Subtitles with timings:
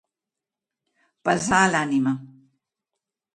[1.29, 2.15] Pesar a l'ànima.